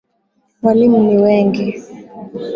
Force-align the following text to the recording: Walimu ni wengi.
Walimu 0.63 0.99
ni 1.03 1.17
wengi. 1.17 1.79